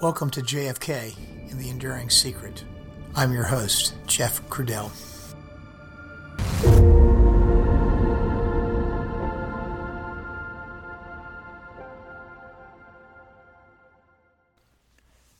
Welcome 0.00 0.30
to 0.30 0.42
JFK 0.42 1.16
and 1.50 1.58
the 1.58 1.70
Enduring 1.70 2.08
Secret. 2.08 2.62
I'm 3.16 3.32
your 3.32 3.42
host, 3.42 3.94
Jeff 4.06 4.40
Crudell. 4.48 4.92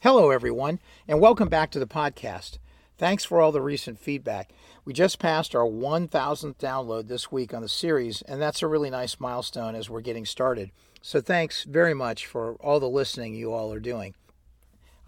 Hello, 0.00 0.30
everyone, 0.30 0.80
and 1.06 1.20
welcome 1.20 1.48
back 1.48 1.70
to 1.70 1.78
the 1.78 1.86
podcast. 1.86 2.58
Thanks 2.96 3.24
for 3.24 3.40
all 3.40 3.52
the 3.52 3.62
recent 3.62 4.00
feedback. 4.00 4.50
We 4.84 4.92
just 4.92 5.20
passed 5.20 5.54
our 5.54 5.66
1000th 5.66 6.56
download 6.56 7.06
this 7.06 7.30
week 7.30 7.54
on 7.54 7.62
the 7.62 7.68
series, 7.68 8.22
and 8.22 8.42
that's 8.42 8.62
a 8.62 8.66
really 8.66 8.90
nice 8.90 9.20
milestone 9.20 9.76
as 9.76 9.88
we're 9.88 10.00
getting 10.00 10.26
started. 10.26 10.72
So, 11.00 11.20
thanks 11.20 11.62
very 11.62 11.94
much 11.94 12.26
for 12.26 12.54
all 12.54 12.80
the 12.80 12.88
listening 12.88 13.36
you 13.36 13.52
all 13.52 13.72
are 13.72 13.78
doing. 13.78 14.16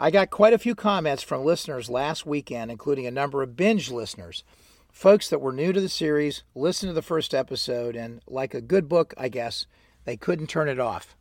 I 0.03 0.11
got 0.11 0.31
quite 0.31 0.55
a 0.55 0.59
few 0.59 0.75
comments 0.75 1.23
from 1.23 1.45
listeners 1.45 1.91
last 1.91 2.25
weekend, 2.25 2.71
including 2.71 3.07
a 3.07 3.11
number 3.11 3.43
of 3.43 3.55
binge 3.55 3.91
listeners. 3.91 4.45
Folks 4.91 5.29
that 5.29 5.43
were 5.43 5.53
new 5.53 5.75
to 5.75 5.81
the 5.81 5.91
series, 5.91 6.43
listened 6.55 6.89
to 6.89 6.95
the 6.95 7.03
first 7.03 7.35
episode, 7.35 7.95
and 7.95 8.23
like 8.27 8.55
a 8.55 8.63
good 8.63 8.89
book, 8.89 9.13
I 9.19 9.29
guess, 9.29 9.67
they 10.07 10.17
couldn't 10.17 10.47
turn 10.47 10.71
it 10.71 10.81
off. 10.81 11.15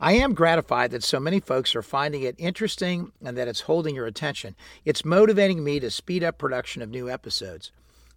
I 0.00 0.14
am 0.14 0.34
gratified 0.34 0.90
that 0.90 1.04
so 1.04 1.20
many 1.20 1.38
folks 1.38 1.76
are 1.76 1.82
finding 1.82 2.22
it 2.22 2.34
interesting 2.36 3.12
and 3.24 3.38
that 3.38 3.46
it's 3.46 3.60
holding 3.60 3.94
your 3.94 4.06
attention. 4.06 4.56
It's 4.84 5.04
motivating 5.04 5.62
me 5.62 5.78
to 5.78 5.88
speed 5.88 6.24
up 6.24 6.36
production 6.36 6.82
of 6.82 6.90
new 6.90 7.08
episodes. 7.08 7.70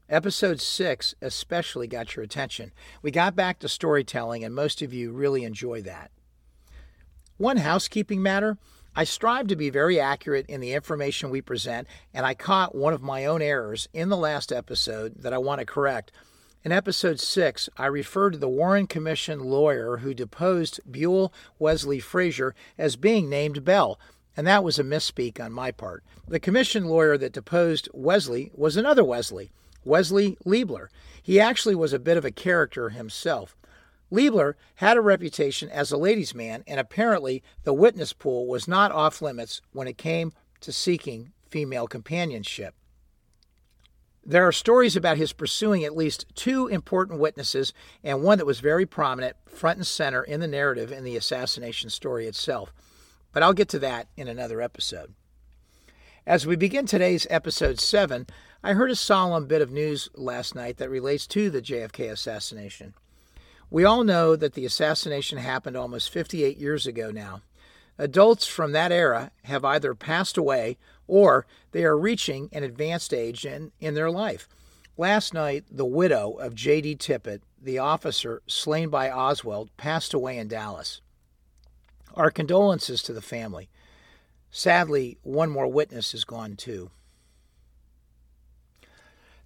Episode 0.09 0.59
6 0.59 1.13
especially 1.21 1.85
got 1.85 2.15
your 2.15 2.25
attention. 2.25 2.71
We 3.03 3.11
got 3.11 3.35
back 3.35 3.59
to 3.59 3.69
storytelling, 3.69 4.43
and 4.43 4.55
most 4.55 4.81
of 4.81 4.91
you 4.91 5.11
really 5.11 5.43
enjoy 5.43 5.83
that. 5.83 6.09
One 7.37 7.57
housekeeping 7.57 8.23
matter 8.23 8.57
I 8.97 9.03
strive 9.03 9.45
to 9.49 9.55
be 9.55 9.69
very 9.69 9.99
accurate 9.99 10.47
in 10.47 10.59
the 10.59 10.73
information 10.73 11.29
we 11.29 11.39
present, 11.39 11.87
and 12.15 12.25
I 12.25 12.33
caught 12.33 12.73
one 12.73 12.95
of 12.95 13.03
my 13.03 13.25
own 13.25 13.43
errors 13.43 13.87
in 13.93 14.09
the 14.09 14.17
last 14.17 14.51
episode 14.51 15.21
that 15.21 15.33
I 15.33 15.37
want 15.37 15.59
to 15.59 15.67
correct. 15.67 16.11
In 16.63 16.71
episode 16.71 17.19
6, 17.19 17.69
I 17.77 17.85
referred 17.85 18.33
to 18.33 18.39
the 18.39 18.49
Warren 18.49 18.87
Commission 18.87 19.41
lawyer 19.41 19.97
who 19.97 20.15
deposed 20.15 20.79
Buell 20.89 21.31
Wesley 21.59 21.99
Frazier 21.99 22.55
as 22.75 22.95
being 22.95 23.29
named 23.29 23.63
Bell, 23.63 23.99
and 24.35 24.47
that 24.47 24.63
was 24.63 24.79
a 24.79 24.83
misspeak 24.83 25.39
on 25.39 25.53
my 25.53 25.69
part. 25.69 26.03
The 26.27 26.39
commission 26.39 26.85
lawyer 26.85 27.19
that 27.19 27.33
deposed 27.33 27.87
Wesley 27.93 28.49
was 28.55 28.77
another 28.77 29.03
Wesley, 29.03 29.51
Wesley 29.85 30.39
Liebler. 30.43 30.87
He 31.21 31.39
actually 31.39 31.75
was 31.75 31.93
a 31.93 31.99
bit 31.99 32.17
of 32.17 32.25
a 32.25 32.31
character 32.31 32.89
himself. 32.89 33.55
Liebler 34.11 34.53
had 34.75 34.97
a 34.97 35.01
reputation 35.01 35.69
as 35.69 35.91
a 35.91 35.97
ladies' 35.97 36.33
man, 36.33 36.63
and 36.65 36.79
apparently 36.79 37.43
the 37.63 37.73
witness 37.73 38.13
pool 38.13 38.47
was 38.47 38.67
not 38.67 38.91
off 38.91 39.21
limits 39.21 39.61
when 39.71 39.87
it 39.87 39.97
came 39.97 40.31
to 40.61 40.71
seeking 40.71 41.33
female 41.49 41.87
companionship. 41.87 42.73
There 44.25 44.45
are 44.45 44.51
stories 44.51 44.97
about 44.97 45.17
his 45.17 45.31
pursuing 45.31 45.85
at 45.85 45.95
least 45.95 46.25
two 46.35 46.67
important 46.67 47.19
witnesses, 47.19 47.73
and 48.03 48.23
one 48.23 48.37
that 48.39 48.45
was 48.45 48.59
very 48.59 48.85
prominent, 48.85 49.37
front 49.47 49.77
and 49.77 49.87
center 49.87 50.21
in 50.21 50.41
the 50.41 50.47
narrative 50.47 50.91
in 50.91 51.05
the 51.05 51.15
assassination 51.15 51.89
story 51.89 52.27
itself. 52.27 52.73
But 53.31 53.43
I'll 53.43 53.53
get 53.53 53.69
to 53.69 53.79
that 53.79 54.07
in 54.17 54.27
another 54.27 54.61
episode. 54.61 55.13
As 56.25 56.45
we 56.45 56.57
begin 56.57 56.85
today's 56.85 57.25
episode 57.29 57.79
7, 57.79 58.27
I 58.61 58.73
heard 58.73 58.91
a 58.91 58.97
solemn 58.97 59.45
bit 59.45 59.61
of 59.61 59.71
news 59.71 60.09
last 60.13 60.55
night 60.55 60.75
that 60.77 60.89
relates 60.89 61.25
to 61.27 61.49
the 61.49 61.61
JFK 61.61 62.11
assassination. 62.11 62.95
We 63.69 63.83
all 63.83 64.03
know 64.03 64.35
that 64.35 64.53
the 64.53 64.65
assassination 64.65 65.37
happened 65.37 65.75
almost 65.75 66.11
58 66.11 66.57
years 66.57 66.87
ago 66.87 67.11
now. 67.11 67.41
Adults 67.97 68.45
from 68.45 68.71
that 68.71 68.91
era 68.91 69.31
have 69.43 69.65
either 69.65 69.93
passed 69.95 70.37
away 70.37 70.77
or 71.07 71.45
they 71.71 71.83
are 71.83 71.97
reaching 71.97 72.49
an 72.51 72.63
advanced 72.63 73.13
age 73.13 73.45
in, 73.45 73.71
in 73.79 73.93
their 73.93 74.11
life. 74.11 74.47
Last 74.97 75.33
night, 75.33 75.65
the 75.69 75.85
widow 75.85 76.33
of 76.33 76.55
J.D. 76.55 76.95
Tippit, 76.95 77.41
the 77.61 77.79
officer 77.79 78.41
slain 78.47 78.89
by 78.89 79.11
Oswald, 79.11 79.69
passed 79.77 80.13
away 80.13 80.37
in 80.37 80.47
Dallas. 80.47 81.01
Our 82.15 82.31
condolences 82.31 83.03
to 83.03 83.13
the 83.13 83.21
family. 83.21 83.69
Sadly, 84.49 85.17
one 85.23 85.49
more 85.49 85.67
witness 85.67 86.13
is 86.13 86.23
gone 86.23 86.55
too. 86.55 86.89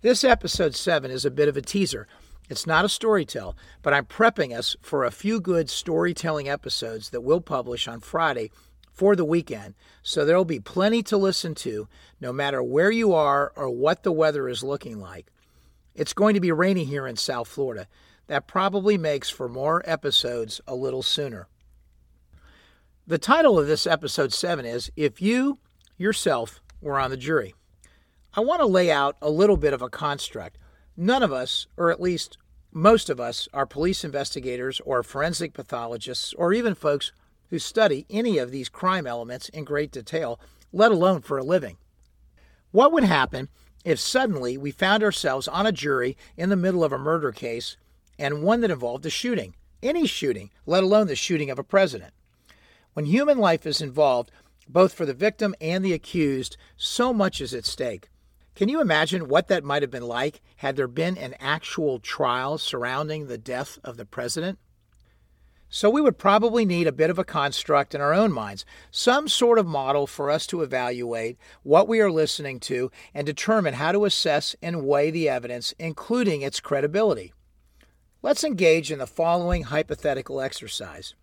This 0.02 0.24
episode 0.24 0.76
7 0.76 1.12
is 1.12 1.26
a 1.26 1.32
bit 1.32 1.50
of 1.50 1.58
a 1.58 1.62
teaser. 1.62 2.08
It's 2.52 2.68
not 2.68 2.84
a 2.84 2.90
story 2.90 3.24
tell, 3.24 3.56
but 3.82 3.94
I'm 3.94 4.06
prepping 4.06 4.54
us 4.54 4.76
for 4.82 5.06
a 5.06 5.10
few 5.10 5.40
good 5.40 5.70
storytelling 5.70 6.50
episodes 6.50 7.12
that 7.12 7.22
we'll 7.22 7.40
publish 7.40 7.88
on 7.88 8.02
Friday 8.02 8.52
for 8.92 9.16
the 9.16 9.24
weekend. 9.24 9.74
So 10.04 10.26
there'll 10.26 10.44
be 10.44 10.60
plenty 10.60 11.02
to 11.04 11.16
listen 11.16 11.56
to 11.56 11.88
no 12.20 12.34
matter 12.34 12.62
where 12.62 12.92
you 12.92 13.14
are 13.14 13.54
or 13.56 13.70
what 13.70 14.04
the 14.04 14.12
weather 14.12 14.50
is 14.50 14.64
looking 14.64 15.00
like. 15.00 15.32
It's 15.96 16.12
going 16.12 16.34
to 16.34 16.42
be 16.42 16.52
rainy 16.52 16.84
here 16.84 17.08
in 17.08 17.16
South 17.16 17.48
Florida. 17.48 17.88
That 18.28 18.48
probably 18.48 18.98
makes 18.98 19.30
for 19.30 19.48
more 19.48 19.82
episodes 19.86 20.60
a 20.68 20.76
little 20.76 21.04
sooner. 21.04 21.48
The 23.08 23.18
title 23.18 23.58
of 23.60 23.68
this 23.68 23.88
episode 23.88 24.34
7 24.34 24.66
is 24.66 24.92
If 24.98 25.22
You 25.22 25.60
Yourself 25.98 26.62
Were 26.82 27.00
on 27.00 27.12
the 27.12 27.18
Jury. 27.18 27.56
I 28.34 28.42
want 28.42 28.60
to 28.60 28.66
lay 28.66 28.92
out 28.92 29.16
a 29.22 29.30
little 29.30 29.56
bit 29.56 29.72
of 29.72 29.82
a 29.82 29.90
construct. 29.90 30.58
None 31.02 31.24
of 31.24 31.34
us, 31.34 31.66
or 31.78 31.90
at 31.90 32.00
least 32.00 32.38
most 32.72 33.10
of 33.10 33.20
us 33.20 33.48
are 33.56 33.66
police 33.66 34.04
investigators 34.04 34.80
or 34.86 35.02
forensic 35.02 35.52
pathologists 35.52 36.32
or 36.34 36.54
even 36.54 36.76
folks 36.76 37.12
who 37.50 37.58
study 37.58 38.06
any 38.08 38.38
of 38.38 38.52
these 38.52 38.70
crime 38.70 39.08
elements 39.08 39.50
in 39.50 39.64
great 39.64 39.92
detail, 39.92 40.40
let 40.72 40.92
alone 40.92 41.22
for 41.22 41.40
a 41.40 41.44
living. 41.44 41.78
What 42.70 42.92
would 42.92 43.04
happen 43.04 43.50
if 43.84 44.00
suddenly 44.00 44.60
we 44.60 44.70
found 44.70 45.02
ourselves 45.02 45.48
on 45.48 45.66
a 45.66 45.72
jury 45.72 46.16
in 46.38 46.50
the 46.50 46.56
middle 46.56 46.84
of 46.84 46.94
a 46.94 47.00
murder 47.00 47.32
case 47.32 47.78
and 48.20 48.44
one 48.44 48.62
that 48.62 48.70
involved 48.70 49.04
a 49.08 49.10
shooting? 49.10 49.56
Any 49.82 50.06
shooting, 50.06 50.52
let 50.68 50.84
alone 50.84 51.08
the 51.08 51.16
shooting 51.16 51.50
of 51.50 51.58
a 51.58 51.64
president. 51.64 52.14
When 52.94 53.06
human 53.06 53.40
life 53.40 53.66
is 53.66 53.82
involved, 53.82 54.30
both 54.70 54.94
for 54.94 55.08
the 55.08 55.16
victim 55.16 55.56
and 55.60 55.84
the 55.84 55.94
accused, 55.94 56.58
so 56.78 57.12
much 57.12 57.42
is 57.42 57.56
at 57.56 57.66
stake. 57.66 58.11
Can 58.56 58.68
you 58.68 58.82
imagine 58.82 59.28
what 59.28 59.48
that 59.48 59.64
might 59.64 59.82
have 59.82 59.92
been 59.92 60.08
like 60.08 60.42
had 60.58 60.76
there 60.76 60.88
been 60.88 61.18
an 61.18 61.36
actual 61.40 62.00
trial 62.00 62.58
surrounding 62.58 63.28
the 63.28 63.38
death 63.38 63.80
of 63.84 63.98
the 63.98 64.06
president? 64.06 64.60
So, 65.74 65.90
we 65.90 66.02
would 66.02 66.18
probably 66.18 66.66
need 66.66 66.86
a 66.86 66.92
bit 66.92 67.10
of 67.10 67.18
a 67.18 67.24
construct 67.24 67.96
in 67.96 68.02
our 68.02 68.14
own 68.14 68.34
minds, 68.34 68.66
some 68.92 69.30
sort 69.30 69.58
of 69.58 69.66
model 69.66 70.06
for 70.06 70.30
us 70.30 70.46
to 70.48 70.64
evaluate 70.64 71.38
what 71.64 71.88
we 71.88 72.02
are 72.02 72.12
listening 72.12 72.60
to 72.62 72.92
and 73.14 73.26
determine 73.26 73.76
how 73.76 73.94
to 73.94 74.04
assess 74.04 74.54
and 74.62 74.86
weigh 74.86 75.12
the 75.12 75.30
evidence, 75.30 75.74
including 75.80 76.42
its 76.42 76.60
credibility. 76.60 77.32
Let's 78.22 78.44
engage 78.44 78.92
in 78.92 79.00
the 79.00 79.08
following 79.08 79.64
hypothetical 79.64 80.42
exercise. 80.42 81.16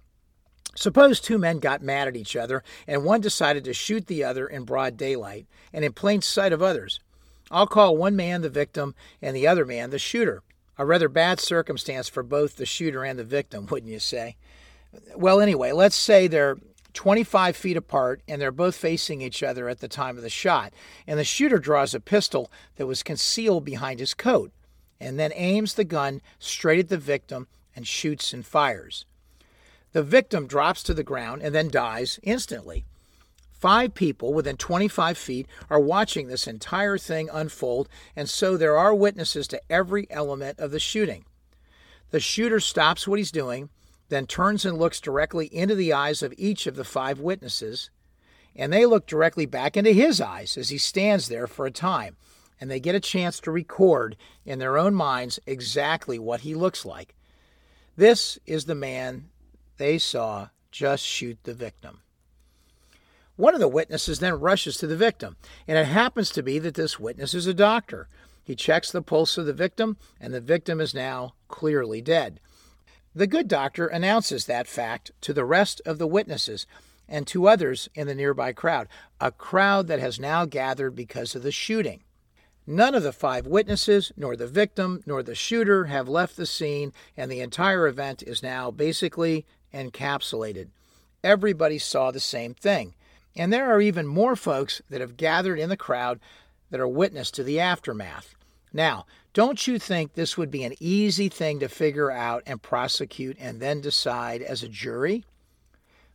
Suppose 0.74 1.20
two 1.20 1.36
men 1.36 1.58
got 1.58 1.82
mad 1.82 2.08
at 2.08 2.16
each 2.16 2.34
other 2.34 2.64
and 2.86 3.04
one 3.04 3.20
decided 3.20 3.64
to 3.64 3.74
shoot 3.74 4.06
the 4.06 4.24
other 4.24 4.46
in 4.46 4.64
broad 4.64 4.96
daylight 4.96 5.46
and 5.74 5.84
in 5.84 5.92
plain 5.92 6.22
sight 6.22 6.54
of 6.54 6.62
others. 6.62 7.00
I'll 7.50 7.66
call 7.66 7.96
one 7.96 8.16
man 8.16 8.42
the 8.42 8.50
victim 8.50 8.94
and 9.22 9.34
the 9.34 9.46
other 9.46 9.64
man 9.64 9.90
the 9.90 9.98
shooter. 9.98 10.42
A 10.76 10.86
rather 10.86 11.08
bad 11.08 11.40
circumstance 11.40 12.08
for 12.08 12.22
both 12.22 12.56
the 12.56 12.66
shooter 12.66 13.04
and 13.04 13.18
the 13.18 13.24
victim, 13.24 13.66
wouldn't 13.70 13.92
you 13.92 13.98
say? 13.98 14.36
Well, 15.14 15.40
anyway, 15.40 15.72
let's 15.72 15.96
say 15.96 16.26
they're 16.26 16.56
25 16.94 17.56
feet 17.56 17.76
apart 17.76 18.22
and 18.26 18.40
they're 18.40 18.50
both 18.50 18.74
facing 18.74 19.20
each 19.20 19.42
other 19.42 19.68
at 19.68 19.80
the 19.80 19.88
time 19.88 20.16
of 20.16 20.22
the 20.22 20.30
shot. 20.30 20.72
And 21.06 21.18
the 21.18 21.24
shooter 21.24 21.58
draws 21.58 21.94
a 21.94 22.00
pistol 22.00 22.50
that 22.76 22.86
was 22.86 23.02
concealed 23.02 23.64
behind 23.64 24.00
his 24.00 24.14
coat 24.14 24.52
and 25.00 25.18
then 25.18 25.32
aims 25.34 25.74
the 25.74 25.84
gun 25.84 26.20
straight 26.38 26.80
at 26.80 26.88
the 26.88 26.98
victim 26.98 27.46
and 27.76 27.86
shoots 27.86 28.32
and 28.32 28.44
fires. 28.44 29.04
The 29.92 30.02
victim 30.02 30.46
drops 30.46 30.82
to 30.84 30.94
the 30.94 31.04
ground 31.04 31.42
and 31.42 31.54
then 31.54 31.68
dies 31.68 32.18
instantly. 32.22 32.84
Five 33.58 33.94
people 33.94 34.32
within 34.32 34.56
25 34.56 35.18
feet 35.18 35.48
are 35.68 35.80
watching 35.80 36.28
this 36.28 36.46
entire 36.46 36.96
thing 36.96 37.28
unfold, 37.32 37.88
and 38.14 38.30
so 38.30 38.56
there 38.56 38.78
are 38.78 38.94
witnesses 38.94 39.48
to 39.48 39.60
every 39.68 40.06
element 40.10 40.60
of 40.60 40.70
the 40.70 40.78
shooting. 40.78 41.24
The 42.10 42.20
shooter 42.20 42.60
stops 42.60 43.08
what 43.08 43.18
he's 43.18 43.32
doing, 43.32 43.68
then 44.10 44.26
turns 44.26 44.64
and 44.64 44.78
looks 44.78 45.00
directly 45.00 45.46
into 45.46 45.74
the 45.74 45.92
eyes 45.92 46.22
of 46.22 46.32
each 46.38 46.68
of 46.68 46.76
the 46.76 46.84
five 46.84 47.18
witnesses, 47.18 47.90
and 48.54 48.72
they 48.72 48.86
look 48.86 49.06
directly 49.06 49.44
back 49.44 49.76
into 49.76 49.90
his 49.90 50.20
eyes 50.20 50.56
as 50.56 50.68
he 50.68 50.78
stands 50.78 51.26
there 51.26 51.48
for 51.48 51.66
a 51.66 51.72
time, 51.72 52.16
and 52.60 52.70
they 52.70 52.78
get 52.78 52.94
a 52.94 53.00
chance 53.00 53.40
to 53.40 53.50
record 53.50 54.16
in 54.46 54.60
their 54.60 54.78
own 54.78 54.94
minds 54.94 55.40
exactly 55.46 56.18
what 56.18 56.42
he 56.42 56.54
looks 56.54 56.84
like. 56.84 57.16
This 57.96 58.38
is 58.46 58.66
the 58.66 58.76
man 58.76 59.30
they 59.78 59.98
saw 59.98 60.50
just 60.70 61.04
shoot 61.04 61.38
the 61.42 61.54
victim. 61.54 62.02
One 63.38 63.54
of 63.54 63.60
the 63.60 63.68
witnesses 63.68 64.18
then 64.18 64.40
rushes 64.40 64.76
to 64.78 64.88
the 64.88 64.96
victim, 64.96 65.36
and 65.68 65.78
it 65.78 65.86
happens 65.86 66.30
to 66.30 66.42
be 66.42 66.58
that 66.58 66.74
this 66.74 66.98
witness 66.98 67.34
is 67.34 67.46
a 67.46 67.54
doctor. 67.54 68.08
He 68.42 68.56
checks 68.56 68.90
the 68.90 69.00
pulse 69.00 69.38
of 69.38 69.46
the 69.46 69.52
victim, 69.52 69.96
and 70.20 70.34
the 70.34 70.40
victim 70.40 70.80
is 70.80 70.92
now 70.92 71.34
clearly 71.46 72.00
dead. 72.00 72.40
The 73.14 73.28
good 73.28 73.46
doctor 73.46 73.86
announces 73.86 74.46
that 74.46 74.66
fact 74.66 75.12
to 75.20 75.32
the 75.32 75.44
rest 75.44 75.80
of 75.86 75.98
the 75.98 76.06
witnesses, 76.08 76.66
and 77.08 77.28
two 77.28 77.46
others 77.46 77.88
in 77.94 78.08
the 78.08 78.14
nearby 78.16 78.52
crowd, 78.52 78.88
a 79.20 79.30
crowd 79.30 79.86
that 79.86 80.00
has 80.00 80.18
now 80.18 80.44
gathered 80.44 80.96
because 80.96 81.36
of 81.36 81.44
the 81.44 81.52
shooting. 81.52 82.02
None 82.66 82.96
of 82.96 83.04
the 83.04 83.12
five 83.12 83.46
witnesses, 83.46 84.10
nor 84.16 84.34
the 84.34 84.48
victim, 84.48 85.00
nor 85.06 85.22
the 85.22 85.36
shooter 85.36 85.84
have 85.84 86.08
left 86.08 86.36
the 86.36 86.44
scene, 86.44 86.92
and 87.16 87.30
the 87.30 87.40
entire 87.40 87.86
event 87.86 88.20
is 88.20 88.42
now 88.42 88.72
basically 88.72 89.46
encapsulated. 89.72 90.70
Everybody 91.22 91.78
saw 91.78 92.10
the 92.10 92.18
same 92.18 92.52
thing. 92.54 92.94
And 93.38 93.52
there 93.52 93.70
are 93.72 93.80
even 93.80 94.06
more 94.06 94.34
folks 94.34 94.82
that 94.90 95.00
have 95.00 95.16
gathered 95.16 95.60
in 95.60 95.68
the 95.68 95.76
crowd 95.76 96.18
that 96.70 96.80
are 96.80 96.88
witness 96.88 97.30
to 97.30 97.44
the 97.44 97.60
aftermath. 97.60 98.34
Now, 98.72 99.06
don't 99.32 99.66
you 99.66 99.78
think 99.78 100.12
this 100.12 100.36
would 100.36 100.50
be 100.50 100.64
an 100.64 100.74
easy 100.80 101.28
thing 101.28 101.60
to 101.60 101.68
figure 101.68 102.10
out 102.10 102.42
and 102.46 102.60
prosecute 102.60 103.36
and 103.38 103.60
then 103.60 103.80
decide 103.80 104.42
as 104.42 104.64
a 104.64 104.68
jury? 104.68 105.24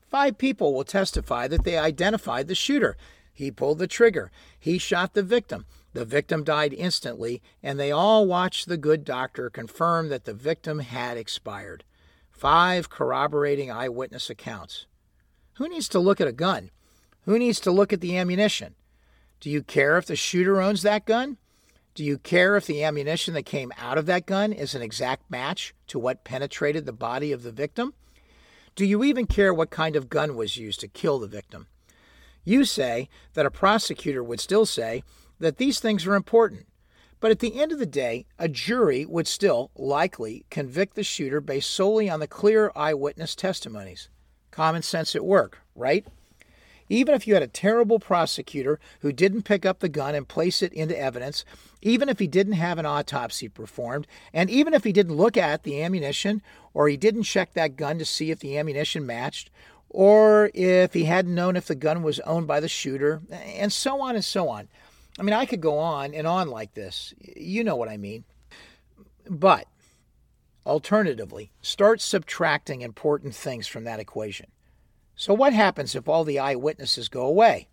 Five 0.09 0.37
people 0.37 0.73
will 0.73 0.83
testify 0.83 1.47
that 1.47 1.63
they 1.63 1.77
identified 1.77 2.47
the 2.47 2.55
shooter. 2.55 2.97
He 3.33 3.49
pulled 3.49 3.79
the 3.79 3.87
trigger. 3.87 4.29
He 4.59 4.77
shot 4.77 5.13
the 5.13 5.23
victim. 5.23 5.65
The 5.93 6.05
victim 6.05 6.43
died 6.43 6.73
instantly, 6.73 7.41
and 7.63 7.79
they 7.79 7.91
all 7.91 8.27
watched 8.27 8.67
the 8.67 8.77
good 8.77 9.05
doctor 9.05 9.49
confirm 9.49 10.09
that 10.09 10.25
the 10.25 10.33
victim 10.33 10.79
had 10.79 11.17
expired. 11.17 11.83
Five 12.29 12.89
corroborating 12.89 13.71
eyewitness 13.71 14.29
accounts. 14.29 14.87
Who 15.53 15.69
needs 15.69 15.87
to 15.89 15.99
look 15.99 16.19
at 16.19 16.27
a 16.27 16.33
gun? 16.33 16.69
Who 17.25 17.39
needs 17.39 17.59
to 17.61 17.71
look 17.71 17.93
at 17.93 18.01
the 18.01 18.17
ammunition? 18.17 18.75
Do 19.39 19.49
you 19.49 19.63
care 19.63 19.97
if 19.97 20.05
the 20.05 20.15
shooter 20.15 20.61
owns 20.61 20.81
that 20.81 21.05
gun? 21.05 21.37
Do 21.95 22.03
you 22.03 22.17
care 22.17 22.57
if 22.57 22.65
the 22.65 22.83
ammunition 22.83 23.33
that 23.35 23.45
came 23.45 23.71
out 23.77 23.97
of 23.97 24.07
that 24.07 24.25
gun 24.25 24.51
is 24.51 24.73
an 24.73 24.81
exact 24.81 25.29
match 25.29 25.73
to 25.87 25.99
what 25.99 26.23
penetrated 26.23 26.85
the 26.85 26.93
body 26.93 27.31
of 27.31 27.43
the 27.43 27.51
victim? 27.51 27.93
Do 28.75 28.85
you 28.85 29.03
even 29.03 29.27
care 29.27 29.53
what 29.53 29.69
kind 29.69 29.95
of 29.95 30.09
gun 30.09 30.35
was 30.35 30.57
used 30.57 30.79
to 30.79 30.87
kill 30.87 31.19
the 31.19 31.27
victim? 31.27 31.67
You 32.43 32.65
say 32.65 33.09
that 33.35 33.45
a 33.45 33.51
prosecutor 33.51 34.23
would 34.23 34.39
still 34.39 34.65
say 34.65 35.03
that 35.39 35.57
these 35.57 35.79
things 35.79 36.05
are 36.05 36.15
important. 36.15 36.65
But 37.19 37.31
at 37.31 37.39
the 37.39 37.61
end 37.61 37.71
of 37.71 37.79
the 37.79 37.85
day, 37.85 38.25
a 38.37 38.49
jury 38.49 39.05
would 39.05 39.27
still 39.27 39.71
likely 39.75 40.45
convict 40.49 40.95
the 40.95 41.03
shooter 41.03 41.39
based 41.39 41.69
solely 41.69 42.09
on 42.09 42.19
the 42.19 42.27
clear 42.27 42.71
eyewitness 42.75 43.35
testimonies. 43.35 44.09
Common 44.51 44.81
sense 44.81 45.15
at 45.15 45.23
work, 45.23 45.59
right? 45.75 46.05
Even 46.89 47.15
if 47.15 47.27
you 47.27 47.33
had 47.33 47.43
a 47.43 47.47
terrible 47.47 47.99
prosecutor 47.99 48.79
who 49.01 49.11
didn't 49.11 49.43
pick 49.43 49.65
up 49.65 49.79
the 49.79 49.89
gun 49.89 50.15
and 50.15 50.27
place 50.27 50.61
it 50.61 50.73
into 50.73 50.97
evidence, 50.97 51.45
even 51.81 52.09
if 52.09 52.19
he 52.19 52.27
didn't 52.27 52.53
have 52.53 52.77
an 52.77 52.85
autopsy 52.85 53.47
performed, 53.47 54.07
and 54.33 54.49
even 54.49 54.73
if 54.73 54.83
he 54.83 54.91
didn't 54.91 55.15
look 55.15 55.37
at 55.37 55.63
the 55.63 55.81
ammunition 55.81 56.41
or 56.73 56.87
he 56.87 56.97
didn't 56.97 57.23
check 57.23 57.53
that 57.53 57.75
gun 57.75 57.99
to 57.99 58.05
see 58.05 58.31
if 58.31 58.39
the 58.39 58.57
ammunition 58.57 59.05
matched, 59.05 59.49
or 59.89 60.49
if 60.55 60.93
he 60.93 61.03
hadn't 61.05 61.35
known 61.35 61.55
if 61.55 61.67
the 61.67 61.75
gun 61.75 62.01
was 62.01 62.19
owned 62.21 62.47
by 62.47 62.59
the 62.59 62.67
shooter, 62.67 63.21
and 63.31 63.71
so 63.71 64.01
on 64.01 64.15
and 64.15 64.25
so 64.25 64.49
on. 64.49 64.67
I 65.19 65.21
mean, 65.21 65.33
I 65.33 65.45
could 65.45 65.61
go 65.61 65.77
on 65.77 66.13
and 66.15 66.25
on 66.25 66.47
like 66.49 66.73
this. 66.73 67.13
You 67.19 67.63
know 67.63 67.75
what 67.75 67.89
I 67.89 67.97
mean. 67.97 68.23
But 69.29 69.67
alternatively, 70.65 71.51
start 71.61 72.01
subtracting 72.01 72.81
important 72.81 73.35
things 73.35 73.67
from 73.67 73.83
that 73.83 73.99
equation. 73.99 74.47
So, 75.15 75.33
what 75.33 75.53
happens 75.53 75.95
if 75.95 76.07
all 76.07 76.23
the 76.23 76.39
eyewitnesses 76.39 77.07
go 77.07 77.21
away? 77.21 77.67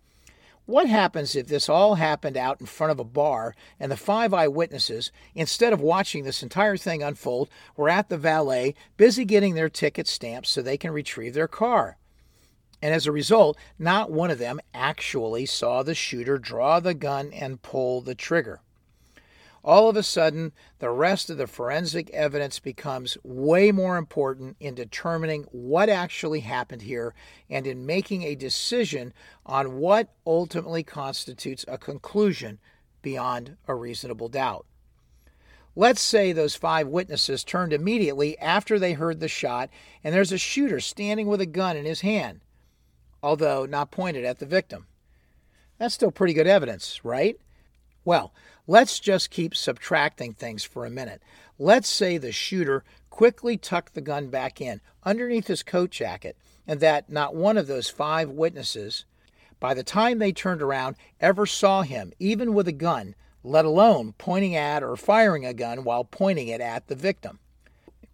What 0.65 0.87
happens 0.87 1.35
if 1.35 1.47
this 1.47 1.67
all 1.67 1.95
happened 1.95 2.37
out 2.37 2.61
in 2.61 2.67
front 2.67 2.91
of 2.91 2.99
a 2.99 3.03
bar 3.03 3.55
and 3.79 3.91
the 3.91 3.97
five 3.97 4.33
eyewitnesses, 4.33 5.11
instead 5.33 5.73
of 5.73 5.81
watching 5.81 6.23
this 6.23 6.43
entire 6.43 6.77
thing 6.77 7.01
unfold, 7.01 7.49
were 7.75 7.89
at 7.89 8.09
the 8.09 8.17
valet, 8.17 8.75
busy 8.95 9.25
getting 9.25 9.55
their 9.55 9.69
ticket 9.69 10.07
stamped 10.07 10.47
so 10.47 10.61
they 10.61 10.77
can 10.77 10.91
retrieve 10.91 11.33
their 11.33 11.47
car? 11.47 11.97
And 12.81 12.93
as 12.93 13.05
a 13.05 13.11
result, 13.11 13.57
not 13.77 14.11
one 14.11 14.31
of 14.31 14.39
them 14.39 14.59
actually 14.73 15.45
saw 15.45 15.83
the 15.83 15.95
shooter 15.95 16.37
draw 16.37 16.79
the 16.79 16.93
gun 16.93 17.33
and 17.33 17.61
pull 17.61 18.01
the 18.01 18.15
trigger. 18.15 18.61
All 19.63 19.89
of 19.89 19.95
a 19.95 20.03
sudden, 20.03 20.53
the 20.79 20.89
rest 20.89 21.29
of 21.29 21.37
the 21.37 21.47
forensic 21.47 22.09
evidence 22.09 22.59
becomes 22.59 23.17
way 23.23 23.71
more 23.71 23.97
important 23.97 24.57
in 24.59 24.73
determining 24.73 25.43
what 25.51 25.89
actually 25.89 26.39
happened 26.39 26.81
here 26.81 27.13
and 27.49 27.67
in 27.67 27.85
making 27.85 28.23
a 28.23 28.35
decision 28.35 29.13
on 29.45 29.77
what 29.77 30.13
ultimately 30.25 30.83
constitutes 30.83 31.63
a 31.67 31.77
conclusion 31.77 32.59
beyond 33.01 33.57
a 33.67 33.75
reasonable 33.75 34.29
doubt. 34.29 34.65
Let's 35.75 36.01
say 36.01 36.31
those 36.31 36.55
five 36.55 36.87
witnesses 36.87 37.43
turned 37.43 37.71
immediately 37.71 38.37
after 38.39 38.79
they 38.79 38.93
heard 38.93 39.19
the 39.19 39.27
shot, 39.27 39.69
and 40.03 40.13
there's 40.13 40.31
a 40.31 40.37
shooter 40.37 40.79
standing 40.79 41.27
with 41.27 41.39
a 41.39 41.45
gun 41.45 41.77
in 41.77 41.85
his 41.85 42.01
hand 42.01 42.41
although 43.23 43.65
not 43.65 43.91
pointed 43.91 44.25
at 44.25 44.39
the 44.39 44.45
victim. 44.45 44.87
That's 45.77 45.93
still 45.93 46.11
pretty 46.11 46.33
good 46.33 46.47
evidence, 46.47 47.03
right? 47.03 47.37
Well, 48.03 48.33
let's 48.67 48.99
just 48.99 49.29
keep 49.29 49.55
subtracting 49.55 50.33
things 50.33 50.63
for 50.63 50.85
a 50.85 50.89
minute. 50.89 51.21
Let's 51.59 51.87
say 51.87 52.17
the 52.17 52.31
shooter 52.31 52.83
quickly 53.09 53.57
tucked 53.57 53.93
the 53.93 54.01
gun 54.01 54.29
back 54.29 54.59
in 54.59 54.81
underneath 55.03 55.47
his 55.47 55.61
coat 55.63 55.91
jacket, 55.91 56.35
and 56.65 56.79
that 56.79 57.09
not 57.09 57.35
one 57.35 57.57
of 57.57 57.67
those 57.67 57.89
five 57.89 58.29
witnesses, 58.29 59.05
by 59.59 59.73
the 59.75 59.83
time 59.83 60.17
they 60.17 60.31
turned 60.31 60.61
around, 60.61 60.95
ever 61.19 61.45
saw 61.45 61.83
him, 61.83 62.13
even 62.17 62.53
with 62.53 62.67
a 62.67 62.71
gun, 62.71 63.13
let 63.43 63.65
alone 63.65 64.13
pointing 64.17 64.55
at 64.55 64.81
or 64.81 64.95
firing 64.95 65.45
a 65.45 65.53
gun 65.53 65.83
while 65.83 66.03
pointing 66.03 66.47
it 66.47 66.61
at 66.61 66.87
the 66.87 66.95
victim. 66.95 67.39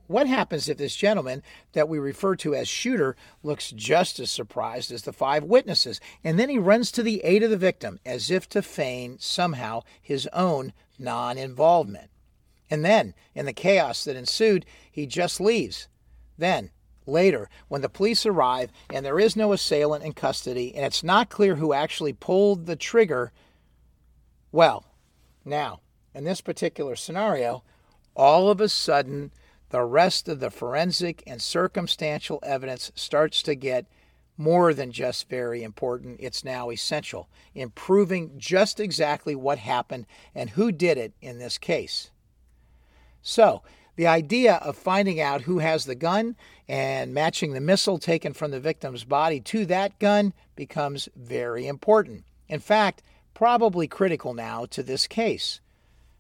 What 0.08 0.28
happens 0.28 0.70
if 0.70 0.78
this 0.78 0.96
gentleman 0.96 1.44
that 1.74 1.90
we 1.90 2.00
refer 2.00 2.36
to 2.38 2.56
as 2.56 2.70
shooter 2.70 3.16
looks 3.44 3.72
just 3.72 4.20
as 4.20 4.32
surprised 4.32 4.92
as 4.92 5.04
the 5.04 5.12
five 5.12 5.44
witnesses, 5.44 6.00
and 6.24 6.40
then 6.40 6.50
he 6.50 6.58
runs 6.58 6.92
to 6.94 7.04
the 7.04 7.22
aid 7.26 7.44
of 7.44 7.50
the 7.50 7.58
victim 7.58 8.00
as 8.06 8.32
if 8.32 8.48
to 8.50 8.62
feign 8.62 9.18
somehow 9.20 9.82
his 10.02 10.28
own 10.32 10.72
non 10.98 11.38
involvement? 11.38 12.10
And 12.70 12.84
then, 12.84 13.14
in 13.36 13.46
the 13.46 13.54
chaos 13.54 14.06
that 14.06 14.16
ensued, 14.16 14.66
he 14.90 15.06
just 15.06 15.42
leaves. 15.42 15.88
Then, 16.38 16.72
later, 17.06 17.50
when 17.68 17.82
the 17.82 17.90
police 17.90 18.26
arrive 18.26 18.72
and 18.90 19.06
there 19.06 19.20
is 19.20 19.36
no 19.36 19.54
assailant 19.54 20.04
in 20.04 20.14
custody 20.14 20.74
and 20.76 20.86
it's 20.86 21.04
not 21.04 21.30
clear 21.30 21.56
who 21.56 21.74
actually 21.74 22.14
pulled 22.14 22.66
the 22.66 22.76
trigger, 22.76 23.32
well, 24.52 24.86
now, 25.44 25.82
in 26.14 26.24
this 26.24 26.42
particular 26.42 26.96
scenario, 26.96 27.64
all 28.16 28.50
of 28.50 28.60
a 28.60 28.70
sudden, 28.70 29.32
the 29.70 29.84
rest 29.84 30.28
of 30.28 30.40
the 30.40 30.50
forensic 30.50 31.24
and 31.28 31.42
circumstantial 31.42 32.40
evidence 32.44 32.92
starts 32.96 33.42
to 33.44 33.56
get 33.56 33.86
more 34.38 34.74
than 34.74 34.92
just 34.92 35.30
very 35.30 35.64
important. 35.64 36.18
It's 36.20 36.44
now 36.44 36.70
essential 36.70 37.28
in 37.56 37.72
proving 37.72 38.32
just 38.38 38.80
exactly 38.80 39.36
what 39.36 39.58
happened 39.58 40.06
and 40.36 40.52
who 40.52 40.72
did 40.72 40.98
it 40.98 41.14
in 41.22 41.40
this 41.40 41.58
case. 41.58 42.12
So, 43.22 43.64
the 43.96 44.08
idea 44.08 44.56
of 44.56 44.78
finding 44.78 45.20
out 45.20 45.42
who 45.42 45.58
has 45.58 45.86
the 45.86 45.96
gun 45.96 46.36
and 46.68 47.14
matching 47.14 47.54
the 47.54 47.60
missile 47.60 47.98
taken 47.98 48.32
from 48.34 48.52
the 48.52 48.60
victim's 48.60 49.04
body 49.04 49.40
to 49.42 49.66
that 49.66 49.98
gun 49.98 50.34
becomes 50.56 51.10
very 51.16 51.66
important. 51.66 52.24
In 52.48 52.60
fact, 52.60 53.02
probably 53.34 53.88
critical 53.88 54.36
now 54.36 54.66
to 54.68 54.84
this 54.84 55.08
case. 55.08 55.62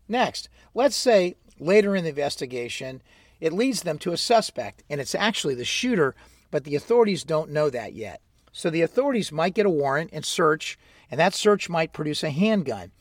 Next, 0.07 0.49
let's 0.73 0.95
say 0.95 1.35
later 1.59 1.95
in 1.95 2.03
the 2.03 2.09
investigation, 2.09 3.01
it 3.39 3.53
leads 3.53 3.81
them 3.81 3.97
to 3.99 4.13
a 4.13 4.17
suspect, 4.17 4.83
and 4.89 4.99
it's 4.99 5.15
actually 5.15 5.55
the 5.55 5.65
shooter, 5.65 6.15
but 6.51 6.63
the 6.63 6.75
authorities 6.75 7.23
don't 7.23 7.51
know 7.51 7.69
that 7.69 7.93
yet. 7.93 8.21
So 8.51 8.69
the 8.69 8.81
authorities 8.81 9.31
might 9.31 9.53
get 9.53 9.65
a 9.65 9.69
warrant 9.69 10.09
and 10.13 10.25
search, 10.25 10.79
and 11.11 11.19
that 11.19 11.33
search 11.33 11.69
might 11.69 11.93
produce 11.93 12.23
a 12.23 12.29
handgun. 12.29 12.91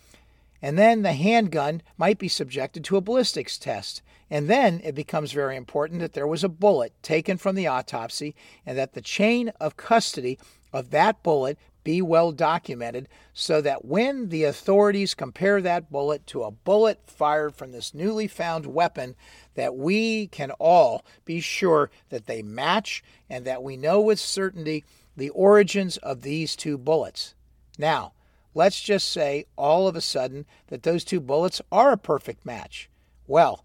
And 0.62 0.78
then 0.78 1.02
the 1.02 1.12
handgun 1.12 1.83
might 1.97 2.19
be 2.19 2.28
subjected 2.28 2.85
to 2.85 2.97
a 2.97 3.00
ballistics 3.00 3.59
test. 3.59 4.02
And 4.31 4.49
then 4.49 4.81
it 4.83 4.95
becomes 4.95 5.33
very 5.33 5.57
important 5.57 6.00
that 6.00 6.14
there 6.14 6.26
was 6.26 6.43
a 6.43 6.49
bullet 6.49 6.93
taken 7.02 7.37
from 7.37 7.55
the 7.55 7.66
autopsy 7.66 8.35
and 8.64 8.76
that 8.76 8.95
the 8.95 9.00
chain 9.00 9.50
of 9.61 9.76
custody 9.76 10.38
of 10.73 10.90
that 10.90 11.23
bullet 11.23 11.59
be 11.85 12.02
well 12.02 12.33
documented 12.33 13.09
so 13.33 13.61
that 13.61 13.85
when 13.85 14.31
the 14.31 14.43
authorities 14.43 15.14
compare 15.14 15.62
that 15.62 15.88
bullet 15.88 16.26
to 16.26 16.43
a 16.43 16.50
bullet 16.50 17.00
fired 17.07 17.55
from 17.55 17.71
this 17.71 17.95
newly 17.95 18.26
found 18.26 18.66
weapon 18.66 19.14
that 19.57 19.77
we 19.77 20.29
can 20.29 20.53
all 20.53 21.05
be 21.25 21.41
sure 21.41 21.91
that 22.11 22.27
they 22.27 22.43
match 22.43 23.03
and 23.29 23.45
that 23.45 23.63
we 23.63 23.77
know 23.77 24.01
with 24.01 24.21
certainty 24.21 24.85
the 25.17 25.31
origins 25.31 25.97
of 25.99 26.23
these 26.23 26.55
two 26.55 26.79
bullets. 26.79 27.35
Now, 27.79 28.13
let's 28.55 28.81
just 28.81 29.11
say 29.11 29.47
all 29.57 29.89
of 29.89 29.97
a 29.97 30.01
sudden 30.01 30.47
that 30.69 30.83
those 30.83 31.05
two 31.05 31.21
bullets 31.21 31.61
are 31.73 31.93
a 31.93 31.99
perfect 31.99 32.47
match. 32.47 32.89
Well, 33.27 33.65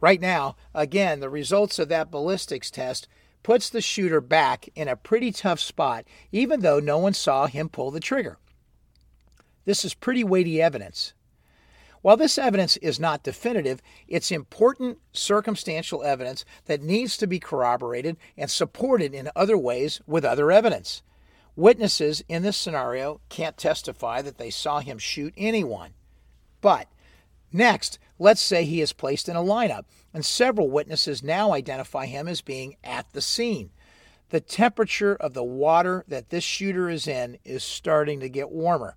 right 0.00 0.20
now, 0.20 0.56
again, 0.74 1.20
the 1.20 1.30
results 1.30 1.78
of 1.78 1.88
that 1.88 2.10
ballistics 2.10 2.70
test 2.70 3.08
puts 3.42 3.70
the 3.70 3.80
shooter 3.80 4.20
back 4.20 4.68
in 4.74 4.88
a 4.88 4.96
pretty 4.96 5.32
tough 5.32 5.60
spot, 5.60 6.04
even 6.30 6.60
though 6.60 6.80
no 6.80 6.98
one 6.98 7.14
saw 7.14 7.46
him 7.46 7.68
pull 7.68 7.90
the 7.90 8.00
trigger. 8.00 8.36
This 9.64 9.84
is 9.84 9.94
pretty 9.94 10.24
weighty 10.24 10.60
evidence. 10.60 11.14
While 12.02 12.16
this 12.16 12.38
evidence 12.38 12.76
is 12.78 12.98
not 12.98 13.22
definitive, 13.22 13.82
it's 14.08 14.30
important 14.30 14.98
circumstantial 15.12 16.02
evidence 16.02 16.44
that 16.64 16.82
needs 16.82 17.16
to 17.18 17.26
be 17.26 17.38
corroborated 17.38 18.16
and 18.38 18.50
supported 18.50 19.14
in 19.14 19.30
other 19.36 19.58
ways 19.58 20.00
with 20.06 20.24
other 20.24 20.50
evidence. 20.50 21.02
Witnesses 21.56 22.24
in 22.26 22.42
this 22.42 22.56
scenario 22.56 23.20
can't 23.28 23.58
testify 23.58 24.22
that 24.22 24.38
they 24.38 24.50
saw 24.50 24.80
him 24.80 24.96
shoot 24.98 25.34
anyone. 25.36 25.90
But 26.62 26.88
next, 27.52 27.98
let's 28.18 28.40
say 28.40 28.64
he 28.64 28.80
is 28.80 28.94
placed 28.94 29.28
in 29.28 29.36
a 29.36 29.42
lineup, 29.42 29.84
and 30.14 30.24
several 30.24 30.70
witnesses 30.70 31.22
now 31.22 31.52
identify 31.52 32.06
him 32.06 32.28
as 32.28 32.40
being 32.40 32.76
at 32.82 33.12
the 33.12 33.20
scene. 33.20 33.70
The 34.30 34.40
temperature 34.40 35.16
of 35.16 35.34
the 35.34 35.44
water 35.44 36.04
that 36.08 36.30
this 36.30 36.44
shooter 36.44 36.88
is 36.88 37.06
in 37.06 37.38
is 37.44 37.62
starting 37.62 38.20
to 38.20 38.28
get 38.28 38.50
warmer. 38.50 38.96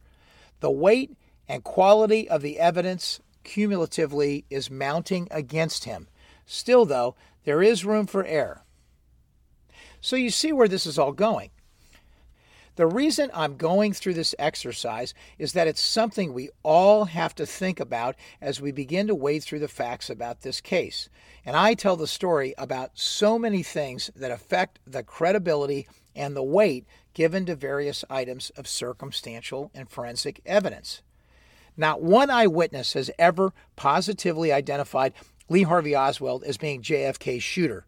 The 0.62 0.72
weight 0.72 1.18
and 1.48 1.64
quality 1.64 2.30
of 2.30 2.42
the 2.42 2.60
evidence 2.60 3.20
cumulatively 3.44 4.46
is 4.50 4.72
mounting 4.72 5.28
against 5.32 5.86
him. 5.86 6.08
Still, 6.46 6.86
though, 6.86 7.16
there 7.44 7.62
is 7.62 7.86
room 7.86 8.08
for 8.08 8.26
error. 8.26 8.64
So 10.02 10.16
you 10.16 10.30
see 10.30 10.52
where 10.52 10.68
this 10.68 10.86
is 10.86 11.00
all 11.00 11.14
going. 11.14 11.50
The 12.76 12.88
reason 12.88 13.30
I'm 13.36 13.56
going 13.56 13.94
through 13.94 14.16
this 14.16 14.34
exercise 14.40 15.14
is 15.38 15.54
that 15.54 15.68
it's 15.68 15.82
something 15.82 16.34
we 16.34 16.50
all 16.64 17.06
have 17.06 17.36
to 17.36 17.46
think 17.46 17.80
about 17.80 18.16
as 18.42 18.60
we 18.60 18.72
begin 18.72 19.06
to 19.08 19.16
wade 19.16 19.44
through 19.44 19.60
the 19.60 19.68
facts 19.68 20.10
about 20.10 20.42
this 20.42 20.60
case. 20.60 21.08
And 21.46 21.56
I 21.56 21.76
tell 21.76 21.96
the 21.96 22.08
story 22.08 22.56
about 22.58 22.92
so 22.96 23.38
many 23.38 23.62
things 23.62 24.10
that 24.16 24.32
affect 24.32 24.80
the 24.88 25.04
credibility 25.04 25.88
and 26.16 26.36
the 26.36 26.44
weight 26.44 26.88
given 27.14 27.46
to 27.46 27.56
various 27.56 28.04
items 28.10 28.50
of 28.58 28.68
circumstantial 28.68 29.70
and 29.76 29.88
forensic 29.88 30.42
evidence. 30.44 31.04
Not 31.76 32.02
one 32.02 32.30
eyewitness 32.30 32.94
has 32.94 33.10
ever 33.18 33.54
positively 33.76 34.52
identified 34.52 35.14
Lee 35.50 35.64
Harvey 35.64 35.96
Oswald 35.96 36.44
as 36.44 36.58
being 36.58 36.82
JFK's 36.82 37.44
shooter. 37.44 37.86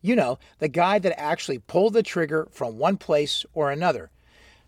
You 0.00 0.16
know, 0.16 0.38
the 0.58 0.68
guy 0.68 0.98
that 0.98 1.18
actually 1.18 1.58
pulled 1.58 1.92
the 1.92 2.02
trigger 2.02 2.48
from 2.50 2.78
one 2.78 2.96
place 2.96 3.44
or 3.52 3.70
another. 3.70 4.10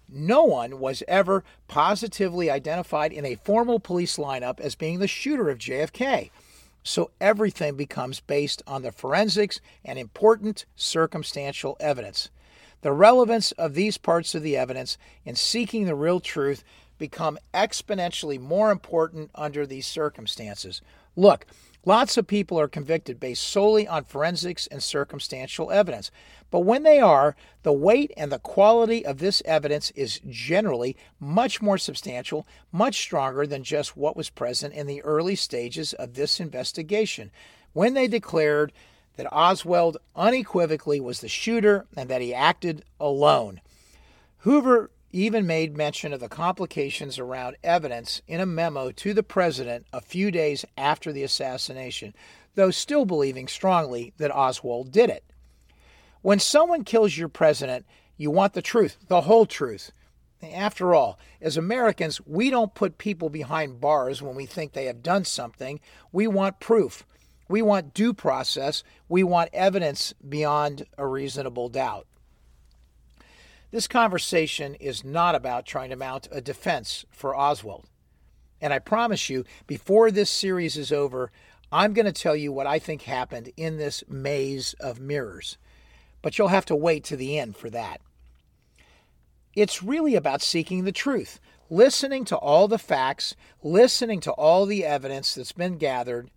No 0.09 0.43
one 0.43 0.81
was 0.81 1.05
ever 1.07 1.45
positively 1.69 2.51
identified 2.51 3.13
in 3.13 3.25
a 3.25 3.37
formal 3.37 3.79
police 3.79 4.17
lineup 4.17 4.59
as 4.59 4.75
being 4.75 4.99
the 4.99 5.07
shooter 5.07 5.49
of 5.49 5.59
JFK. 5.59 6.31
So 6.83 7.11
everything 7.21 7.77
becomes 7.77 8.21
based 8.21 8.63
on 8.67 8.83
the 8.83 8.91
forensics 8.91 9.61
and 9.85 9.99
important 9.99 10.65
circumstantial 10.75 11.77
evidence. 11.79 12.31
The 12.83 12.93
relevance 12.93 13.53
of 13.53 13.75
these 13.75 13.99
parts 13.99 14.35
of 14.35 14.43
the 14.43 14.57
evidence 14.57 14.97
in 15.25 15.37
seeking 15.37 15.85
the 15.85 15.95
real 15.95 16.19
truth 16.19 16.65
become 17.01 17.37
exponentially 17.53 18.39
more 18.39 18.71
important 18.71 19.33
under 19.35 19.67
these 19.67 19.89
circumstances. 19.89 20.81
Look, 21.17 21.47
Lots 21.87 22.19
of 22.19 22.27
people 22.27 22.61
are 22.61 22.69
convicted 22.69 23.19
based 23.19 23.43
solely 23.43 23.89
on 23.89 24.05
forensics 24.05 24.67
and 24.67 24.83
circumstantial 24.83 25.71
evidence. 25.71 26.11
But 26.51 26.61
when 26.61 26.83
they 26.83 27.01
are, 27.01 27.37
the 27.63 27.73
weight 27.73 28.13
and 28.19 28.31
the 28.31 28.39
quality 28.39 29.05
of 29.05 29.19
this 29.19 29.43
evidence 29.47 29.91
is 29.93 30.21
generally 30.29 30.95
much 31.19 31.63
more 31.63 31.79
substantial, 31.79 32.47
much 32.71 33.01
stronger 33.01 33.47
than 33.47 33.65
just 33.65 33.97
what 33.97 34.17
was 34.17 34.29
present 34.29 34.75
in 34.75 34.87
the 34.87 35.03
early 35.03 35.37
stages 35.37 35.95
of 35.95 36.15
this 36.15 36.39
investigation, 36.39 37.31
when 37.73 37.95
they 37.95 38.09
declared 38.09 38.73
that 39.17 39.33
Oswald 39.33 39.97
unequivocally 40.15 41.01
was 41.01 41.21
the 41.21 41.29
shooter 41.29 41.87
and 41.97 42.11
that 42.11 42.21
he 42.21 42.35
acted 42.35 42.85
alone. 42.99 43.61
Hoover 44.39 44.91
even 45.13 45.47
made 45.47 45.77
mention 45.77 46.13
of 46.13 46.21
the 46.21 46.29
complications 46.29 47.19
around 47.19 47.57
evidence 47.65 48.23
in 48.29 48.41
a 48.41 48.47
memo 48.47 48.91
to 48.93 49.13
the 49.13 49.23
president 49.23 49.87
a 49.93 50.01
few 50.01 50.31
days 50.31 50.65
after 50.77 51.13
the 51.13 51.23
assassination, 51.23 52.15
though 52.55 52.71
still 52.71 53.05
believing 53.05 53.49
strongly 53.49 54.13
that 54.19 54.35
Oswald 54.35 54.93
did 54.93 55.11
it. 55.11 55.25
When 56.23 56.39
someone 56.39 56.85
kills 56.85 57.17
your 57.17 57.29
president, 57.29 57.87
you 58.17 58.31
want 58.31 58.53
the 58.53 58.63
truth, 58.63 58.99
the 59.09 59.23
whole 59.23 59.47
truth. 59.47 59.91
After 60.43 60.95
all, 60.95 61.19
as 61.41 61.57
Americans, 61.57 62.21
we 62.27 62.51
don't 62.51 62.75
put 62.75 62.99
people 62.99 63.29
behind 63.29 63.81
bars 63.81 64.23
when 64.23 64.35
we 64.35 64.47
think 64.47 64.73
they 64.73 64.87
have 64.87 65.03
done 65.03 65.25
something. 65.25 65.81
We 66.13 66.27
want 66.27 66.61
proof. 66.61 67.05
We 67.49 67.63
want 67.63 67.95
due 67.95 68.15
process. 68.15 68.83
We 69.09 69.23
want 69.23 69.51
evidence 69.53 70.15
beyond 70.27 70.87
a 70.97 71.07
reasonable 71.07 71.69
doubt. 71.69 72.07
This 73.71 73.87
conversation 73.87 74.75
is 74.75 75.05
not 75.05 75.35
about 75.35 75.65
trying 75.65 75.91
to 75.91 75.97
mount 75.97 76.27
a 76.33 76.41
defense 76.41 77.05
for 77.11 77.37
Oswald. 77.37 77.87
And 78.61 78.73
I 78.73 78.81
promise 78.81 79.31
you, 79.31 79.45
before 79.67 80.11
this 80.11 80.29
series 80.29 80.77
is 80.77 80.93
over, 80.93 81.31
I'm 81.71 81.93
going 81.93 82.07
to 82.07 82.13
tell 82.13 82.35
you 82.35 82.53
what 82.53 82.67
I 82.67 82.81
think 82.81 83.03
happened 83.03 83.53
in 83.57 83.77
this 83.77 84.03
maze 84.09 84.75
of 84.81 84.99
mirrors. 84.99 85.57
But 86.21 86.37
you'll 86.37 86.49
have 86.49 86.67
to 86.67 86.77
wait 86.77 87.05
to 87.05 87.17
the 87.17 87.39
end 87.39 87.57
for 87.57 87.71
that. 87.71 88.01
It's 89.55 89.83
really 89.83 90.17
about 90.17 90.43
seeking 90.43 90.85
the 90.85 90.93
truth, 90.93 91.41
listening 91.71 92.25
to 92.27 92.37
all 92.37 92.67
the 92.67 92.79
facts, 92.79 93.37
listening 93.63 94.21
to 94.21 94.33
all 94.33 94.67
the 94.67 94.85
evidence 94.85 95.35
that's 95.35 95.53
been 95.53 95.79
gathered, 95.79 96.31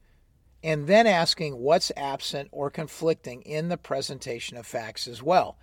and 0.63 0.88
then 0.88 1.08
asking 1.08 1.58
what's 1.58 1.92
absent 1.98 2.50
or 2.52 2.70
conflicting 2.70 3.42
in 3.42 3.70
the 3.70 3.78
presentation 3.78 4.56
of 4.56 4.68
facts 4.68 5.08
as 5.08 5.22
well. 5.22 5.58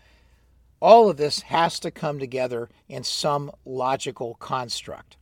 All 0.80 1.10
of 1.10 1.18
this 1.18 1.42
has 1.42 1.78
to 1.80 1.90
come 1.90 2.18
together 2.18 2.70
in 2.88 3.04
some 3.04 3.50
logical 3.66 4.34
construct. 4.34 5.16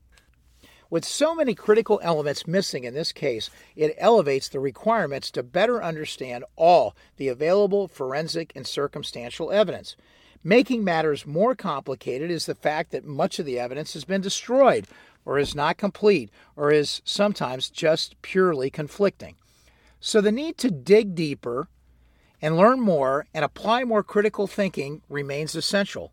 With 0.91 1.05
so 1.05 1.35
many 1.35 1.55
critical 1.55 2.01
elements 2.03 2.47
missing 2.47 2.85
in 2.85 2.95
this 2.95 3.13
case, 3.13 3.51
it 3.77 3.95
elevates 3.99 4.49
the 4.49 4.61
requirements 4.61 5.31
to 5.33 5.43
better 5.43 5.83
understand 5.83 6.45
all 6.57 6.97
the 7.17 7.29
available 7.29 7.89
forensic 7.89 8.53
and 8.55 8.67
circumstantial 8.67 9.51
evidence. 9.51 9.97
Making 10.43 10.85
matters 10.85 11.27
more 11.27 11.55
complicated 11.55 12.31
is 12.31 12.47
the 12.47 12.55
fact 12.55 12.93
that 12.93 13.05
much 13.05 13.39
of 13.39 13.45
the 13.45 13.59
evidence 13.59 13.93
has 13.93 14.05
been 14.05 14.21
destroyed, 14.23 14.87
or 15.27 15.39
is 15.39 15.55
not 15.55 15.77
complete, 15.77 16.31
or 16.57 16.71
is 16.71 17.03
sometimes 17.05 17.69
just 17.69 18.21
purely 18.23 18.71
conflicting. 18.71 19.35
So 20.01 20.21
the 20.21 20.33
need 20.33 20.57
to 20.59 20.71
dig 20.71 21.15
deeper 21.15 21.69
and 22.41 22.57
learn 22.57 22.81
more 22.81 23.27
and 23.35 23.45
apply 23.45 23.85
more 23.85 24.03
critical 24.03 24.47
thinking 24.47 25.03
remains 25.09 25.55
essential. 25.55 26.13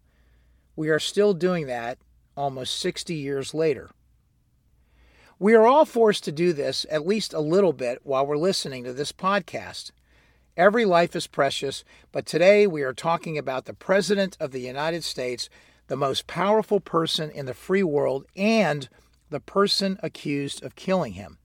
We 0.75 0.89
are 0.89 0.99
still 0.99 1.33
doing 1.33 1.67
that 1.67 1.97
almost 2.35 2.79
60 2.79 3.13
years 3.13 3.53
later. 3.53 3.89
We 5.37 5.53
are 5.53 5.67
all 5.67 5.85
forced 5.85 6.23
to 6.25 6.31
do 6.31 6.53
this 6.53 6.85
at 6.89 7.05
least 7.05 7.33
a 7.33 7.39
little 7.39 7.73
bit 7.73 7.99
while 8.03 8.25
we're 8.25 8.37
listening 8.37 8.83
to 8.85 8.93
this 8.93 9.11
podcast. 9.11 9.91
Every 10.55 10.85
life 10.85 11.15
is 11.15 11.27
precious, 11.27 11.83
but 12.13 12.25
today 12.25 12.65
we 12.65 12.83
are 12.83 12.93
talking 12.93 13.37
about 13.37 13.65
the 13.65 13.73
President 13.73 14.37
of 14.39 14.51
the 14.51 14.61
United 14.61 15.03
States, 15.03 15.49
the 15.87 15.97
most 15.97 16.27
powerful 16.27 16.79
person 16.79 17.29
in 17.29 17.45
the 17.45 17.53
free 17.53 17.83
world, 17.83 18.25
and 18.37 18.87
the 19.29 19.41
person 19.41 19.99
accused 20.01 20.63
of 20.63 20.77
killing 20.77 21.13
him. 21.13 21.37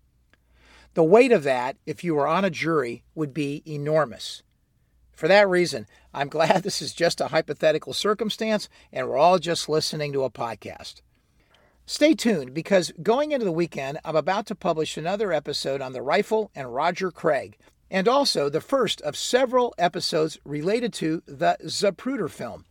The 0.94 1.02
weight 1.02 1.32
of 1.32 1.42
that, 1.42 1.76
if 1.86 2.04
you 2.04 2.14
were 2.14 2.28
on 2.28 2.44
a 2.44 2.50
jury, 2.50 3.02
would 3.16 3.34
be 3.34 3.62
enormous. 3.66 4.42
For 5.20 5.28
that 5.28 5.50
reason, 5.50 5.86
I'm 6.14 6.30
glad 6.30 6.62
this 6.62 6.80
is 6.80 6.94
just 6.94 7.20
a 7.20 7.28
hypothetical 7.28 7.92
circumstance 7.92 8.70
and 8.90 9.06
we're 9.06 9.18
all 9.18 9.38
just 9.38 9.68
listening 9.68 10.14
to 10.14 10.24
a 10.24 10.30
podcast. 10.30 11.02
Stay 11.84 12.14
tuned 12.14 12.54
because 12.54 12.90
going 13.02 13.32
into 13.32 13.44
the 13.44 13.52
weekend, 13.52 13.98
I'm 14.02 14.16
about 14.16 14.46
to 14.46 14.54
publish 14.54 14.96
another 14.96 15.30
episode 15.30 15.82
on 15.82 15.92
the 15.92 16.00
rifle 16.00 16.50
and 16.54 16.74
Roger 16.74 17.10
Craig, 17.10 17.58
and 17.90 18.08
also 18.08 18.48
the 18.48 18.62
first 18.62 19.02
of 19.02 19.14
several 19.14 19.74
episodes 19.76 20.38
related 20.42 20.90
to 20.94 21.22
the 21.26 21.58
Zapruder 21.64 22.30
film. 22.30 22.64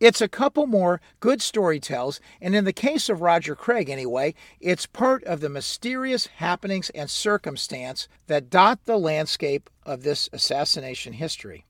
It's 0.00 0.22
a 0.22 0.28
couple 0.28 0.66
more 0.66 0.98
good 1.20 1.42
storytells, 1.42 2.20
and 2.40 2.56
in 2.56 2.64
the 2.64 2.72
case 2.72 3.10
of 3.10 3.20
Roger 3.20 3.54
Craig, 3.54 3.90
anyway, 3.90 4.34
it's 4.60 4.86
part 4.86 5.22
of 5.24 5.40
the 5.40 5.50
mysterious 5.50 6.28
happenings 6.38 6.88
and 6.94 7.10
circumstance 7.10 8.08
that 8.28 8.48
dot 8.48 8.86
the 8.86 8.96
landscape 8.96 9.68
of 9.84 10.04
this 10.04 10.30
assassination 10.32 11.12
history. 11.12 11.66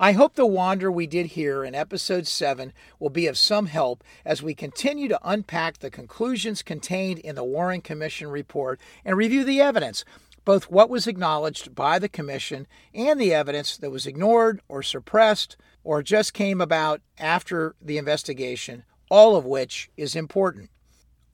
I 0.00 0.12
hope 0.12 0.36
the 0.36 0.46
wander 0.46 0.92
we 0.92 1.08
did 1.08 1.26
here 1.26 1.64
in 1.64 1.74
episode 1.74 2.28
7 2.28 2.72
will 3.00 3.10
be 3.10 3.26
of 3.26 3.36
some 3.36 3.66
help 3.66 4.04
as 4.24 4.40
we 4.40 4.54
continue 4.54 5.08
to 5.08 5.18
unpack 5.24 5.78
the 5.78 5.90
conclusions 5.90 6.62
contained 6.62 7.18
in 7.18 7.34
the 7.34 7.42
Warren 7.42 7.80
Commission 7.80 8.28
report 8.28 8.78
and 9.04 9.16
review 9.16 9.42
the 9.42 9.60
evidence, 9.60 10.04
both 10.44 10.70
what 10.70 10.88
was 10.88 11.08
acknowledged 11.08 11.74
by 11.74 11.98
the 11.98 12.08
Commission 12.08 12.68
and 12.94 13.20
the 13.20 13.34
evidence 13.34 13.76
that 13.76 13.90
was 13.90 14.06
ignored 14.06 14.60
or 14.68 14.84
suppressed 14.84 15.56
or 15.82 16.00
just 16.00 16.32
came 16.32 16.60
about 16.60 17.00
after 17.18 17.74
the 17.82 17.98
investigation, 17.98 18.84
all 19.10 19.34
of 19.34 19.44
which 19.44 19.90
is 19.96 20.14
important. 20.14 20.70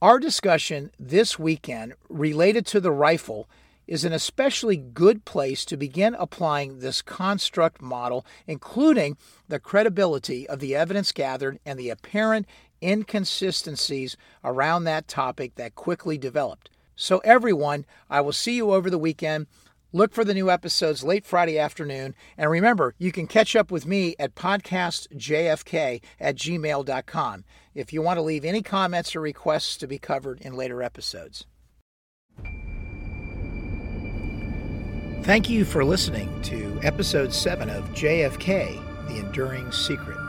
Our 0.01 0.17
discussion 0.17 0.89
this 0.97 1.37
weekend 1.37 1.93
related 2.09 2.65
to 2.67 2.79
the 2.79 2.91
rifle 2.91 3.47
is 3.87 4.03
an 4.03 4.13
especially 4.13 4.77
good 4.77 5.25
place 5.25 5.65
to 5.65 5.77
begin 5.77 6.15
applying 6.15 6.79
this 6.79 7.01
construct 7.01 7.81
model, 7.81 8.25
including 8.47 9.17
the 9.47 9.59
credibility 9.59 10.47
of 10.47 10.59
the 10.59 10.75
evidence 10.75 11.11
gathered 11.11 11.59
and 11.65 11.79
the 11.79 11.89
apparent 11.89 12.47
inconsistencies 12.81 14.17
around 14.43 14.83
that 14.83 15.07
topic 15.07 15.55
that 15.55 15.75
quickly 15.75 16.17
developed. 16.17 16.69
So, 16.95 17.19
everyone, 17.19 17.85
I 18.09 18.21
will 18.21 18.31
see 18.31 18.55
you 18.55 18.71
over 18.71 18.89
the 18.89 18.97
weekend. 18.97 19.47
Look 19.91 20.13
for 20.13 20.25
the 20.25 20.33
new 20.33 20.49
episodes 20.49 21.03
late 21.03 21.25
Friday 21.25 21.57
afternoon. 21.57 22.15
And 22.37 22.49
remember, 22.49 22.95
you 22.97 23.11
can 23.11 23.27
catch 23.27 23.55
up 23.55 23.71
with 23.71 23.85
me 23.85 24.15
at 24.19 24.35
podcastjfk 24.35 26.01
at 26.19 26.35
gmail.com 26.35 27.45
if 27.73 27.93
you 27.93 28.01
want 28.01 28.17
to 28.17 28.21
leave 28.21 28.43
any 28.43 28.61
comments 28.61 29.15
or 29.15 29.21
requests 29.21 29.77
to 29.77 29.87
be 29.87 29.97
covered 29.97 30.41
in 30.41 30.53
later 30.53 30.83
episodes. 30.83 31.45
Thank 35.25 35.49
you 35.49 35.65
for 35.65 35.83
listening 35.83 36.39
to 36.43 36.79
episode 36.83 37.33
7 37.33 37.67
of 37.71 37.83
JFK 37.93 38.79
The 39.07 39.17
Enduring 39.17 39.71
Secret. 39.71 40.19